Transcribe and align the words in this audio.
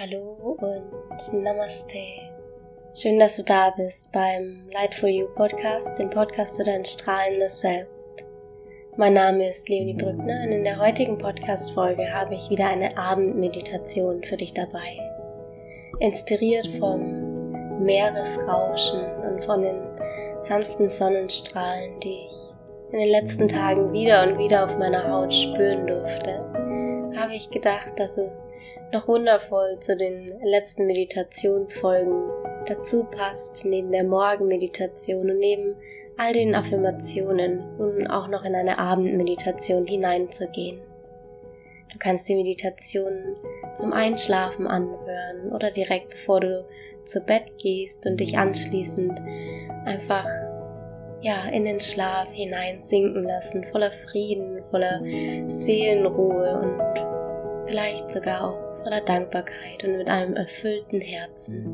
Hallo 0.00 0.56
und 0.58 1.42
Namaste. 1.42 1.98
Schön, 2.96 3.18
dass 3.18 3.36
du 3.36 3.42
da 3.42 3.68
bist 3.68 4.10
beim 4.12 4.66
Light 4.72 4.94
for 4.94 5.10
You 5.10 5.26
Podcast, 5.34 5.98
dem 5.98 6.08
Podcast 6.08 6.56
für 6.56 6.64
dein 6.64 6.86
strahlendes 6.86 7.60
Selbst. 7.60 8.24
Mein 8.96 9.12
Name 9.12 9.50
ist 9.50 9.68
Leonie 9.68 9.92
Brückner 9.92 10.44
und 10.44 10.52
in 10.52 10.64
der 10.64 10.78
heutigen 10.78 11.18
Podcast-Folge 11.18 12.10
habe 12.14 12.34
ich 12.34 12.48
wieder 12.48 12.66
eine 12.66 12.96
Abendmeditation 12.96 14.24
für 14.24 14.38
dich 14.38 14.54
dabei. 14.54 14.98
Inspiriert 15.98 16.68
vom 16.78 17.84
Meeresrauschen 17.84 19.02
und 19.02 19.44
von 19.44 19.60
den 19.60 19.82
sanften 20.40 20.88
Sonnenstrahlen, 20.88 22.00
die 22.00 22.24
ich 22.26 22.92
in 22.92 23.00
den 23.00 23.10
letzten 23.10 23.48
Tagen 23.48 23.92
wieder 23.92 24.22
und 24.22 24.38
wieder 24.38 24.64
auf 24.64 24.78
meiner 24.78 25.06
Haut 25.12 25.34
spüren 25.34 25.86
durfte, 25.86 26.40
habe 27.18 27.34
ich 27.34 27.50
gedacht, 27.50 27.92
dass 27.98 28.16
es 28.16 28.48
noch 28.92 29.06
wundervoll 29.06 29.78
zu 29.78 29.96
den 29.96 30.40
letzten 30.42 30.86
Meditationsfolgen 30.86 32.30
dazu 32.66 33.04
passt, 33.04 33.64
neben 33.64 33.92
der 33.92 34.04
Morgenmeditation 34.04 35.30
und 35.30 35.38
neben 35.38 35.76
all 36.16 36.32
den 36.32 36.54
Affirmationen 36.54 37.76
nun 37.78 38.06
auch 38.08 38.28
noch 38.28 38.44
in 38.44 38.54
eine 38.54 38.78
Abendmeditation 38.78 39.86
hineinzugehen. 39.86 40.80
Du 41.92 41.98
kannst 41.98 42.28
die 42.28 42.34
Meditation 42.34 43.36
zum 43.74 43.92
Einschlafen 43.92 44.66
anhören 44.66 45.52
oder 45.52 45.70
direkt 45.70 46.10
bevor 46.10 46.40
du 46.40 46.64
zu 47.04 47.24
Bett 47.24 47.56
gehst 47.58 48.06
und 48.06 48.20
dich 48.20 48.36
anschließend 48.36 49.18
einfach 49.84 50.26
ja, 51.22 51.48
in 51.52 51.64
den 51.64 51.80
Schlaf 51.80 52.32
hineinsinken 52.32 53.24
lassen, 53.24 53.64
voller 53.70 53.90
Frieden, 53.90 54.62
voller 54.64 55.00
Seelenruhe 55.48 56.60
und 56.60 57.68
vielleicht 57.68 58.12
sogar 58.12 58.48
auch 58.48 58.69
voller 58.82 59.00
Dankbarkeit 59.02 59.84
und 59.84 59.96
mit 59.96 60.08
einem 60.08 60.34
erfüllten 60.34 61.00
Herzen. 61.00 61.64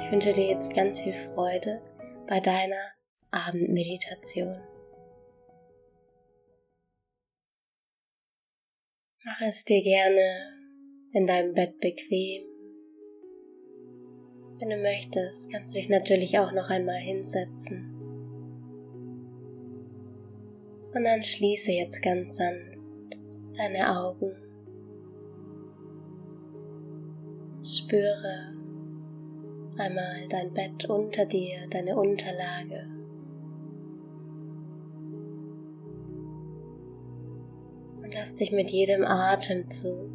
Ich 0.00 0.12
wünsche 0.12 0.32
dir 0.32 0.46
jetzt 0.46 0.74
ganz 0.74 1.00
viel 1.00 1.12
Freude 1.12 1.82
bei 2.28 2.40
deiner 2.40 2.92
Abendmeditation. 3.30 4.60
Mach 9.24 9.40
es 9.42 9.64
dir 9.64 9.82
gerne 9.82 10.54
in 11.12 11.26
deinem 11.26 11.52
Bett 11.52 11.78
bequem. 11.80 12.44
Wenn 14.58 14.70
du 14.70 14.76
möchtest, 14.78 15.52
kannst 15.52 15.74
du 15.74 15.80
dich 15.80 15.88
natürlich 15.88 16.38
auch 16.38 16.52
noch 16.52 16.70
einmal 16.70 16.96
hinsetzen. 16.96 17.94
Und 20.94 21.04
dann 21.04 21.22
schließe 21.22 21.72
jetzt 21.72 22.02
ganz 22.02 22.36
sanft 22.36 22.78
deine 23.56 23.98
Augen. 23.98 24.47
Spüre 27.88 28.52
einmal 29.78 30.28
dein 30.28 30.52
Bett 30.52 30.84
unter 30.90 31.24
dir, 31.24 31.66
deine 31.70 31.96
Unterlage. 31.96 32.86
Und 38.02 38.14
lass 38.14 38.34
dich 38.34 38.52
mit 38.52 38.70
jedem 38.70 39.06
Atemzug 39.06 40.10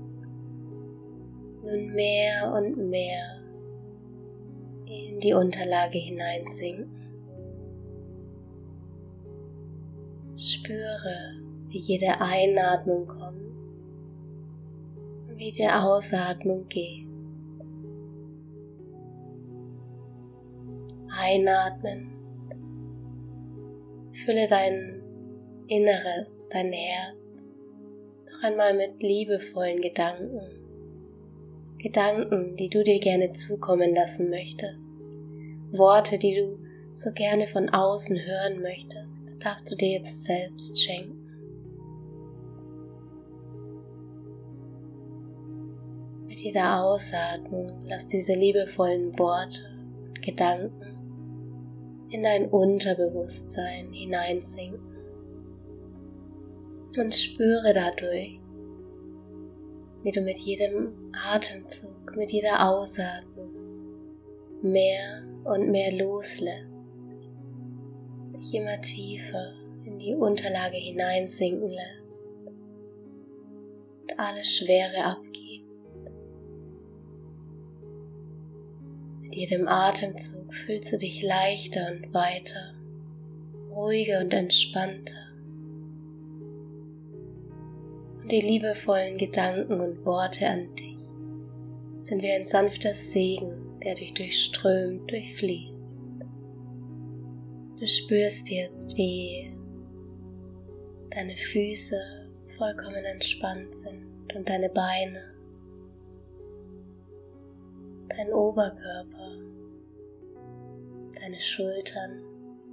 nun 1.63 1.93
mehr 1.95 2.53
und 2.53 2.77
mehr 2.91 3.41
in 4.85 5.19
die 5.19 5.33
Unterlage 5.33 5.97
hineinsinken. 5.97 6.91
Spüre, 10.35 11.41
wie 11.69 11.79
jede 11.79 12.21
Einatmung 12.21 13.07
kommt 13.07 13.57
und 15.27 15.37
wie 15.39 15.51
die 15.51 15.67
Ausatmung 15.67 16.67
geht. 16.67 17.12
Einatmen. 21.15 22.11
Fülle 24.13 24.47
dein 24.47 25.01
Inneres, 25.67 26.47
dein 26.49 26.71
Herz 26.71 27.17
noch 28.31 28.43
einmal 28.43 28.73
mit 28.73 29.01
liebevollen 29.01 29.81
Gedanken. 29.81 30.41
Gedanken, 31.77 32.55
die 32.57 32.69
du 32.69 32.83
dir 32.83 32.99
gerne 32.99 33.31
zukommen 33.31 33.93
lassen 33.93 34.29
möchtest. 34.29 34.97
Worte, 35.71 36.17
die 36.17 36.35
du 36.35 36.59
so 36.93 37.11
gerne 37.11 37.47
von 37.47 37.69
außen 37.69 38.17
hören 38.19 38.61
möchtest, 38.61 39.43
darfst 39.43 39.71
du 39.71 39.75
dir 39.75 39.97
jetzt 39.97 40.25
selbst 40.25 40.81
schenken. 40.81 41.19
Mit 46.27 46.39
jeder 46.41 46.81
Ausatmung 46.83 47.85
lass 47.85 48.07
diese 48.07 48.33
liebevollen 48.33 49.17
Worte 49.19 49.63
und 50.07 50.21
Gedanken 50.21 50.82
in 52.13 52.23
dein 52.23 52.49
Unterbewusstsein 52.49 53.91
hineinsinken 53.91 54.79
und 56.97 57.13
spüre 57.13 57.73
dadurch, 57.73 58.39
wie 60.03 60.11
du 60.11 60.21
mit 60.21 60.37
jedem 60.37 61.11
Atemzug, 61.11 62.15
mit 62.15 62.31
jeder 62.31 62.69
Ausatmung 62.69 63.49
mehr 64.61 65.23
und 65.43 65.71
mehr 65.71 65.91
loslässt 65.91 66.73
dich 68.43 68.53
immer 68.53 68.79
tiefer 68.81 69.53
in 69.85 69.97
die 69.99 70.13
Unterlage 70.13 70.77
hineinsinken 70.77 71.69
lässt 71.69 72.03
und 74.03 74.19
alle 74.19 74.43
Schwere 74.43 75.03
abgibst. 75.03 75.42
Mit 79.33 79.49
jedem 79.49 79.67
Atemzug 79.67 80.53
fühlst 80.53 80.93
du 80.93 80.97
dich 80.99 81.23
leichter 81.23 81.91
und 81.91 82.13
weiter, 82.13 82.75
ruhiger 83.71 84.19
und 84.19 84.31
entspannter. 84.31 85.33
Und 88.21 88.31
die 88.31 88.41
liebevollen 88.41 89.17
Gedanken 89.17 89.81
und 89.81 90.05
Worte 90.05 90.47
an 90.47 90.75
dich 90.75 90.99
sind 92.01 92.21
wie 92.21 92.31
ein 92.31 92.45
sanfter 92.45 92.93
Segen, 92.93 93.79
der 93.83 93.95
dich 93.95 94.13
durchströmt, 94.13 95.09
durchfließt. 95.09 95.99
Du 97.79 97.87
spürst 97.87 98.51
jetzt, 98.51 98.95
wie 98.97 99.51
deine 101.09 101.35
Füße 101.35 101.99
vollkommen 102.55 103.03
entspannt 103.03 103.75
sind 103.75 104.35
und 104.35 104.47
deine 104.47 104.69
Beine, 104.69 105.32
dein 108.15 108.31
Oberkörper, 108.33 109.37
deine 111.19 111.39
Schultern, 111.39 112.21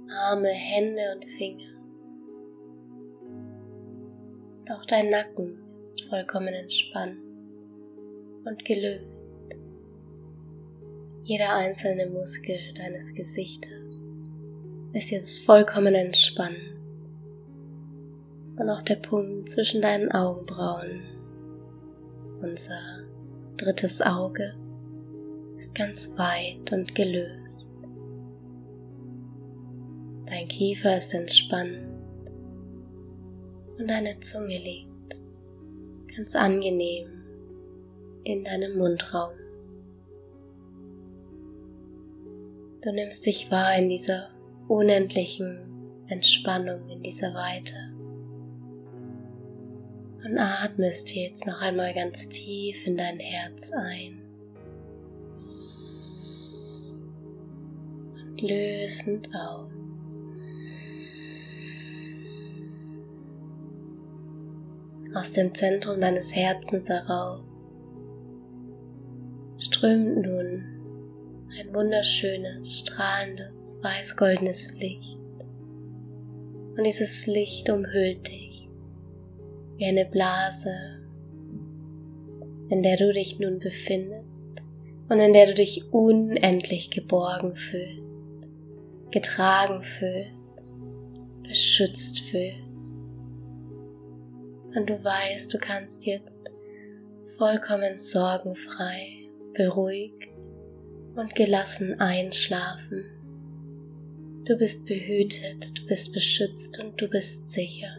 Arme, 0.09 0.49
Hände 0.49 1.01
und 1.15 1.29
Finger. 1.29 1.71
Und 4.59 4.71
auch 4.71 4.85
dein 4.85 5.09
Nacken 5.09 5.57
ist 5.79 6.01
vollkommen 6.03 6.53
entspannt 6.53 7.17
und 8.45 8.65
gelöst. 8.65 9.27
Jeder 11.23 11.55
einzelne 11.55 12.07
Muskel 12.07 12.59
deines 12.75 13.13
Gesichtes 13.13 14.05
ist 14.93 15.11
jetzt 15.11 15.45
vollkommen 15.45 15.95
entspannen. 15.95 16.77
Und 18.57 18.69
auch 18.69 18.81
der 18.81 18.97
Punkt 18.97 19.49
zwischen 19.49 19.81
deinen 19.81 20.11
Augenbrauen, 20.11 21.01
unser 22.41 22.79
drittes 23.57 24.01
Auge, 24.01 24.55
ist 25.61 25.75
ganz 25.75 26.11
weit 26.17 26.71
und 26.71 26.95
gelöst. 26.95 27.67
Dein 30.25 30.47
Kiefer 30.47 30.97
ist 30.97 31.13
entspannt 31.13 31.87
und 33.77 33.87
deine 33.87 34.19
Zunge 34.21 34.57
liegt 34.57 35.19
ganz 36.17 36.35
angenehm 36.35 37.09
in 38.23 38.43
deinem 38.43 38.75
Mundraum. 38.75 39.33
Du 42.81 42.91
nimmst 42.91 43.23
dich 43.27 43.51
wahr 43.51 43.77
in 43.77 43.89
dieser 43.89 44.29
unendlichen 44.67 46.03
Entspannung 46.07 46.89
in 46.89 47.03
dieser 47.03 47.35
Weite. 47.35 47.75
Und 50.25 50.39
atmest 50.39 51.13
jetzt 51.13 51.45
noch 51.45 51.61
einmal 51.61 51.93
ganz 51.93 52.29
tief 52.29 52.87
in 52.87 52.97
dein 52.97 53.19
Herz 53.19 53.71
ein. 53.73 54.30
Lösend 58.41 59.29
aus. 59.33 60.25
Aus 65.13 65.31
dem 65.33 65.53
Zentrum 65.53 66.01
deines 66.01 66.35
Herzens 66.35 66.87
heraus 66.89 67.43
strömt 69.57 70.21
nun 70.21 70.63
ein 71.59 71.73
wunderschönes, 71.73 72.79
strahlendes, 72.79 73.77
weiß-goldenes 73.81 74.73
Licht. 74.75 75.17
Und 76.77 76.83
dieses 76.85 77.27
Licht 77.27 77.69
umhüllt 77.69 78.27
dich 78.27 78.69
wie 79.77 79.85
eine 79.85 80.05
Blase 80.05 81.01
in 82.71 82.83
der 82.83 82.95
du 82.95 83.11
dich 83.11 83.37
nun 83.37 83.59
befindest 83.59 84.63
und 85.09 85.19
in 85.19 85.33
der 85.33 85.47
du 85.47 85.55
dich 85.55 85.91
unendlich 85.91 86.89
geborgen 86.89 87.53
fühlst, 87.57 88.00
getragen 89.11 89.83
fühlst, 89.83 90.31
beschützt 91.43 92.19
fühlst. 92.21 92.71
Und 94.75 94.89
du 94.89 95.03
weißt, 95.03 95.53
du 95.53 95.57
kannst 95.57 96.05
jetzt 96.05 96.49
vollkommen 97.37 97.97
sorgenfrei, 97.97 99.29
beruhigt 99.53 100.29
und 101.15 101.35
gelassen 101.35 101.99
einschlafen. 101.99 103.05
Du 104.47 104.57
bist 104.57 104.87
behütet, 104.87 105.77
du 105.77 105.85
bist 105.85 106.13
beschützt 106.13 106.81
und 106.83 106.99
du 106.99 107.09
bist 107.09 107.49
sicher. 107.49 107.97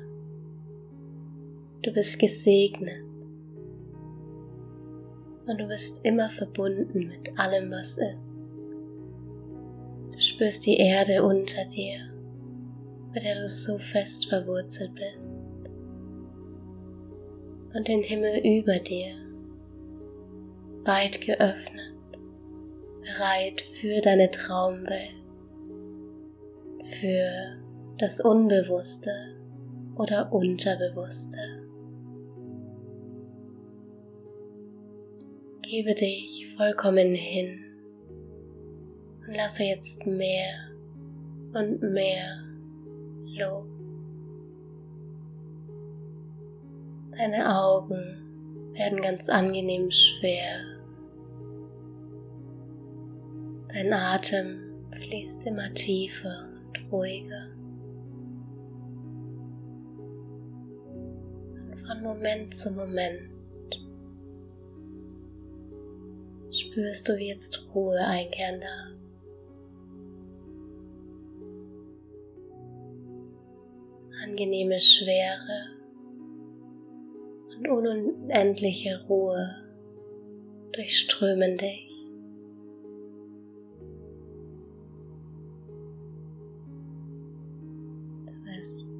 Du 1.82 1.92
bist 1.92 2.18
gesegnet 2.18 3.04
und 5.46 5.60
du 5.60 5.66
bist 5.66 6.00
immer 6.04 6.30
verbunden 6.30 7.08
mit 7.08 7.38
allem, 7.38 7.70
was 7.70 7.98
ist. 7.98 8.31
Spürst 10.22 10.64
die 10.66 10.76
Erde 10.76 11.24
unter 11.24 11.64
dir, 11.64 11.98
mit 13.12 13.24
der 13.24 13.40
du 13.40 13.48
so 13.48 13.76
fest 13.78 14.28
verwurzelt 14.28 14.94
bist, 14.94 15.34
und 17.74 17.88
den 17.88 18.04
Himmel 18.04 18.38
über 18.38 18.78
dir, 18.78 19.16
weit 20.84 21.20
geöffnet, 21.22 21.96
bereit 23.00 23.62
für 23.80 24.00
deine 24.00 24.30
Traumwelt, 24.30 25.10
für 27.00 27.56
das 27.98 28.20
Unbewusste 28.20 29.10
oder 29.96 30.32
Unterbewusste. 30.32 31.66
Gebe 35.62 35.96
dich 35.96 36.46
vollkommen 36.56 37.12
hin 37.12 37.71
und 39.26 39.34
lasse 39.34 39.64
jetzt 39.64 40.06
mehr 40.06 40.54
und 41.54 41.82
mehr 41.82 42.42
los. 43.24 44.22
Deine 47.16 47.56
Augen 47.56 48.72
werden 48.72 49.00
ganz 49.00 49.28
angenehm 49.28 49.90
schwer. 49.90 50.60
Dein 53.68 53.92
Atem 53.92 54.58
fließt 54.92 55.46
immer 55.46 55.72
tiefer 55.74 56.48
und 56.66 56.92
ruhiger. 56.92 57.48
Und 61.68 61.76
von 61.78 62.02
Moment 62.02 62.54
zu 62.54 62.70
Moment 62.70 63.30
spürst 66.50 67.08
du, 67.08 67.16
wie 67.16 67.28
jetzt 67.28 67.66
Ruhe 67.74 67.98
einkehren 67.98 68.60
darf. 68.60 68.92
Angenehme 74.22 74.78
Schwere 74.78 75.66
und 77.56 77.68
unendliche 77.68 79.04
Ruhe 79.08 79.56
durchströmen 80.72 81.58
dich. 81.58 81.88
Du 88.26 88.34
bist 88.44 88.94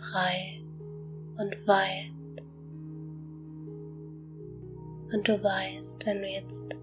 frei 0.00 0.60
und 1.38 1.66
weit. 1.66 2.10
Und 5.12 5.28
du 5.28 5.42
weißt, 5.42 6.06
wenn 6.06 6.22
du 6.22 6.28
jetzt 6.28 6.76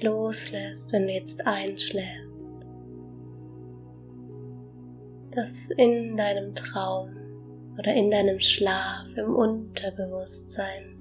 loslässt, 0.00 0.92
wenn 0.92 1.08
du 1.08 1.12
jetzt 1.12 1.46
einschläfst, 1.46 2.27
dass 5.30 5.70
in 5.70 6.16
deinem 6.16 6.54
Traum 6.54 7.10
oder 7.78 7.94
in 7.94 8.10
deinem 8.10 8.40
Schlaf 8.40 9.06
im 9.16 9.34
Unterbewusstsein. 9.34 10.96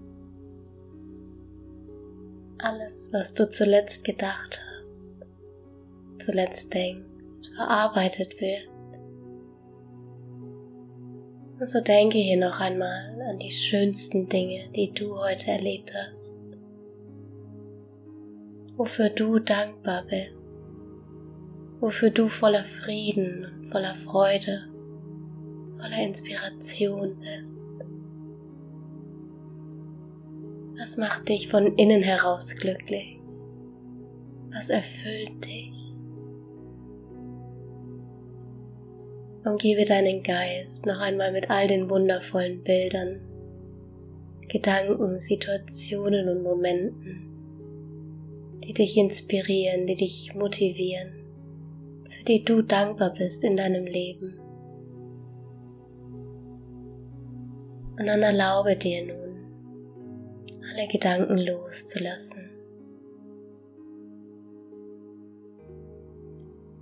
Alles, 2.59 3.12
was 3.13 3.33
du 3.33 3.50
zuletzt 3.50 4.03
gedacht 4.03 4.59
hast, 4.59 6.25
zuletzt 6.25 6.74
denkst, 6.74 7.51
verarbeitet 7.56 8.39
wird. 8.39 8.69
Und 11.59 11.69
so 11.69 11.81
denke 11.81 12.19
hier 12.19 12.38
noch 12.38 12.59
einmal 12.59 13.19
an 13.21 13.39
die 13.39 13.51
schönsten 13.51 14.30
Dinge, 14.30 14.69
die 14.75 14.94
du 14.94 15.18
heute 15.18 15.51
erlebt 15.51 15.91
hast, 15.94 16.38
wofür 18.75 19.09
du 19.09 19.39
dankbar 19.39 20.03
bist, 20.03 20.53
wofür 21.80 22.12
du 22.12 22.30
voller 22.30 22.63
Frieden 22.63 23.56
voller 23.72 23.96
Freude, 23.96 24.68
voller 25.78 26.04
Inspiration 26.04 27.18
bist. 27.19 27.64
Was 30.80 30.98
macht 30.98 31.30
dich 31.30 31.48
von 31.48 31.75
innen 31.75 32.04
heraus 32.04 32.56
glücklich? 32.56 33.19
Was 34.52 34.69
erfüllt 34.69 35.46
dich? 35.46 35.74
Umgebe 39.44 39.86
deinen 39.86 40.24
Geist 40.24 40.86
noch 40.86 41.00
einmal 41.00 41.31
mit 41.31 41.50
all 41.50 41.68
den 41.68 41.90
wundervollen 41.90 42.64
Bildern, 42.64 43.22
Gedanken, 44.50 45.19
Situationen 45.19 46.30
und 46.30 46.44
Momenten, 46.44 48.60
die 48.64 48.74
dich 48.74 48.98
inspirieren, 48.98 49.88
die 49.88 49.96
dich 49.96 50.36
motivieren, 50.36 51.17
für 52.09 52.24
die 52.24 52.44
du 52.44 52.62
dankbar 52.62 53.13
bist 53.13 53.44
in 53.44 53.57
deinem 53.57 53.86
Leben. 53.86 54.39
Und 58.00 58.06
dann 58.06 58.21
erlaube 58.21 58.75
dir 58.75 59.06
nun, 59.06 59.27
alle 60.71 60.88
Gedanken 60.88 61.38
loszulassen. 61.39 62.51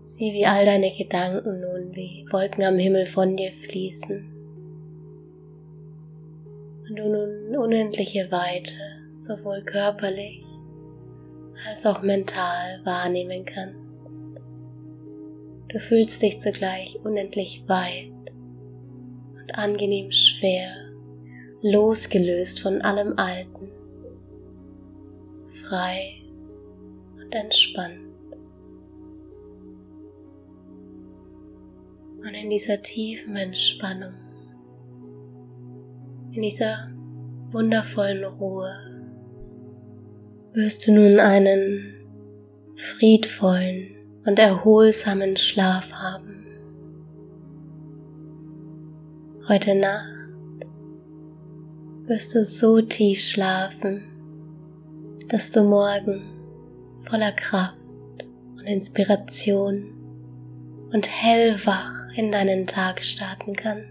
Sieh, 0.04 0.33
wie 0.33 0.45
all 0.45 0.66
deine 0.66 0.92
Gedanken 0.95 1.62
nun 1.62 1.95
wie 1.95 2.27
Wolken 2.31 2.63
am 2.63 2.77
Himmel 2.77 3.06
von 3.06 3.36
dir 3.36 3.51
fließen. 3.51 4.31
Und 6.88 6.95
du 6.95 7.10
nun 7.10 7.57
unendliche 7.57 8.31
Weite, 8.31 8.75
sowohl 9.16 9.63
körperlich 9.63 10.44
als 11.68 11.86
auch 11.86 12.01
mental 12.01 12.82
wahrnehmen 12.84 13.46
kannst. 13.46 13.85
Du 15.75 15.82
fühlst 15.82 16.22
dich 16.22 16.39
zugleich 16.39 16.98
unendlich 17.03 17.62
weit 17.67 18.13
und 19.34 19.55
angenehm 19.55 20.10
schwer, 20.10 20.74
losgelöst 21.62 22.62
von 22.62 22.82
allem 22.82 23.20
Alten, 23.20 23.70
frei 25.65 26.24
und 27.17 27.36
entspannt. 27.36 28.08
Und 32.20 32.34
in 32.34 32.50
dieser 32.50 32.82
tiefen 32.82 33.36
Entspannung, 33.36 34.13
in 36.32 36.41
dieser 36.41 36.89
wundervollen 37.51 38.24
Ruhe, 38.24 38.74
wirst 40.53 40.88
du 40.88 40.94
nun 40.94 41.20
einen 41.20 41.96
friedvollen 42.77 43.96
und 44.25 44.39
erholsamen 44.39 45.38
Schlaf 45.38 45.91
haben. 45.94 46.46
Heute 49.48 49.75
Nacht 49.75 50.15
wirst 52.08 52.34
du 52.34 52.44
so 52.44 52.82
tief 52.82 53.22
schlafen, 53.22 54.03
dass 55.27 55.51
du 55.51 55.63
morgen 55.63 56.24
voller 57.03 57.32
Kraft 57.32 57.77
und 58.58 58.65
Inspiration 58.65 59.94
und 60.91 61.08
hellwach 61.08 61.94
in 62.15 62.32
deinen 62.32 62.65
Tag 62.65 63.03
starten 63.03 63.53
kannst. 63.53 63.89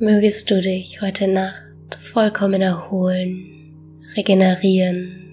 Mögest 0.00 0.50
du 0.50 0.60
dich 0.60 1.00
heute 1.00 1.28
Nacht 1.28 1.96
vollkommen 2.00 2.60
erholen, 2.60 4.00
regenerieren, 4.16 5.25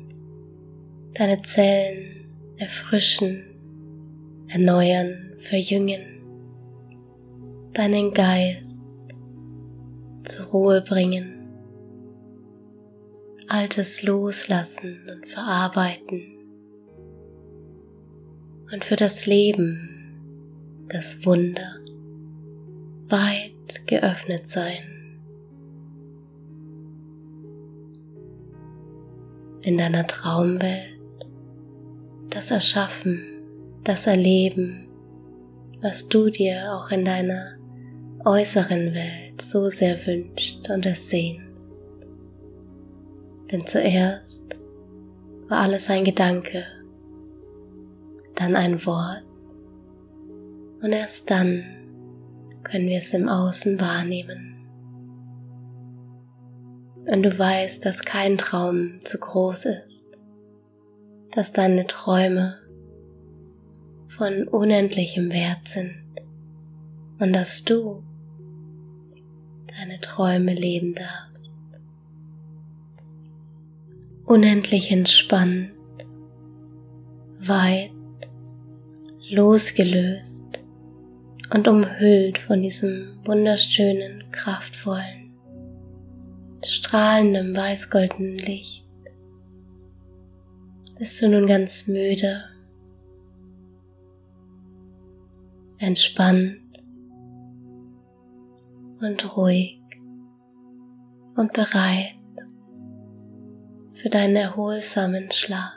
deine 1.13 1.41
Zellen 1.41 2.25
erfrischen, 2.58 3.43
erneuern, 4.48 5.36
verjüngen, 5.39 6.24
deinen 7.74 8.13
Geist 8.13 8.79
zur 10.25 10.46
Ruhe 10.48 10.82
bringen, 10.82 11.39
Altes 13.48 14.01
loslassen 14.03 15.01
und 15.13 15.27
verarbeiten 15.27 16.24
und 18.72 18.84
für 18.84 18.96
das 18.96 19.25
Leben, 19.25 20.15
das 20.88 21.25
Wunder, 21.25 21.75
weit 23.10 23.86
geöffnet 23.86 24.48
sein. 24.48 24.93
in 29.63 29.77
deiner 29.77 30.05
Traumwelt 30.05 30.92
das 32.33 32.49
Erschaffen, 32.49 33.23
das 33.83 34.07
Erleben, 34.07 34.87
was 35.81 36.07
du 36.07 36.29
dir 36.29 36.73
auch 36.73 36.89
in 36.89 37.05
deiner 37.05 37.57
äußeren 38.25 38.93
Welt 38.93 39.41
so 39.41 39.69
sehr 39.69 40.03
wünscht 40.07 40.69
und 40.69 40.85
es 40.85 41.09
sehen. 41.09 41.45
Denn 43.51 43.67
zuerst 43.67 44.57
war 45.47 45.59
alles 45.59 45.89
ein 45.91 46.03
Gedanke, 46.05 46.65
dann 48.33 48.55
ein 48.55 48.83
Wort 48.85 49.23
und 50.81 50.91
erst 50.91 51.29
dann 51.29 51.63
können 52.63 52.87
wir 52.87 52.97
es 52.97 53.13
im 53.13 53.29
Außen 53.29 53.79
wahrnehmen. 53.79 54.49
Und 57.05 57.21
du 57.21 57.37
weißt, 57.37 57.85
dass 57.85 58.01
kein 58.01 58.37
Traum 58.37 58.99
zu 59.01 59.19
groß 59.19 59.65
ist, 59.65 60.12
dass 61.35 61.51
deine 61.51 61.87
Träume 61.87 62.59
von 64.07 64.47
unendlichem 64.47 65.31
Wert 65.33 65.67
sind 65.67 66.03
und 67.19 67.33
dass 67.33 67.63
du 67.63 68.03
deine 69.67 69.99
Träume 69.99 70.53
leben 70.53 70.93
darfst. 70.93 71.51
Unendlich 74.25 74.91
entspannt, 74.91 75.71
weit, 77.39 77.91
losgelöst 79.29 80.59
und 81.53 81.67
umhüllt 81.67 82.37
von 82.37 82.61
diesem 82.61 83.17
wunderschönen, 83.25 84.23
kraftvollen, 84.31 85.33
strahlenden 86.63 87.55
weißgoldenen 87.55 88.37
Licht. 88.37 88.82
Bist 90.97 91.21
du 91.21 91.27
nun 91.27 91.47
ganz 91.47 91.88
müde, 91.88 92.43
entspannt 95.79 96.62
und 99.01 99.35
ruhig 99.35 99.81
und 101.35 101.51
bereit 101.51 102.15
für 103.91 104.09
deinen 104.09 104.35
erholsamen 104.35 105.31
Schlaf. 105.31 105.73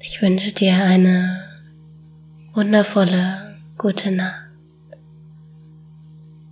Ich 0.00 0.22
wünsche 0.22 0.52
dir 0.52 0.74
eine 0.74 1.44
wundervolle 2.54 3.58
gute 3.76 4.10
Nacht. 4.12 4.48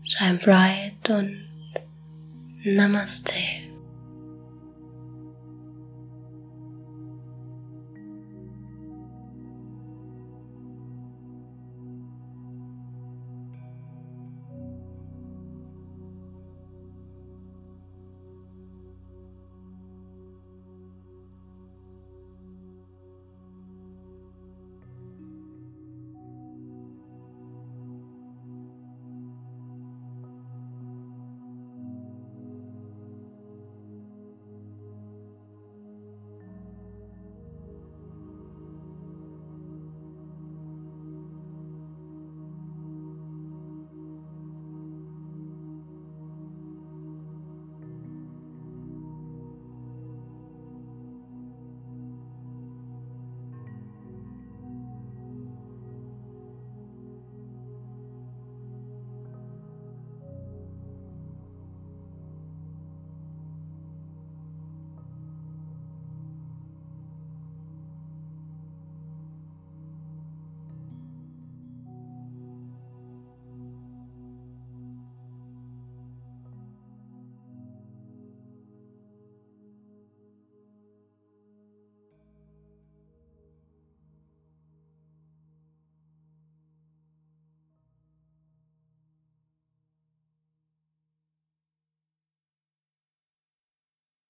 Shine 0.02 0.38
bright 0.38 1.10
und 1.10 1.46
Namaste. 2.64 3.65